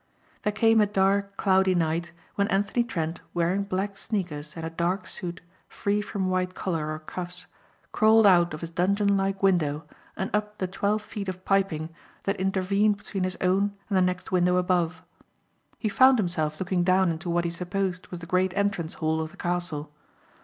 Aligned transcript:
There 0.41 0.51
came 0.51 0.81
a 0.81 0.87
dark 0.87 1.37
cloudy 1.37 1.75
night 1.75 2.11
when 2.33 2.47
Anthony 2.47 2.83
Trent 2.83 3.21
wearing 3.35 3.61
black 3.65 3.95
sneakers 3.95 4.55
and 4.57 4.65
a 4.65 4.71
dark 4.71 5.05
suit 5.05 5.41
free 5.67 6.01
from 6.01 6.27
white 6.31 6.55
collar 6.55 6.91
or 6.91 6.97
cuffs 6.97 7.45
crawled 7.91 8.25
out 8.25 8.51
of 8.55 8.61
his 8.61 8.71
dungeon 8.71 9.15
like 9.15 9.43
window 9.43 9.85
and 10.17 10.31
up 10.33 10.57
the 10.57 10.65
twelve 10.65 11.03
feet 11.03 11.29
of 11.29 11.45
piping 11.45 11.89
that 12.23 12.39
intervened 12.39 12.97
between 12.97 13.25
his 13.25 13.37
own 13.41 13.75
and 13.91 13.95
the 13.95 14.01
next 14.01 14.31
window 14.31 14.55
above. 14.57 15.03
He 15.77 15.87
found 15.87 16.17
himself 16.17 16.59
looking 16.59 16.83
down 16.83 17.11
into 17.11 17.29
what 17.29 17.45
he 17.45 17.51
supposed 17.51 18.07
was 18.07 18.21
the 18.21 18.25
great 18.25 18.57
entrance 18.57 18.95
hall 18.95 19.21
of 19.21 19.29
the 19.29 19.37
castle. 19.37 19.93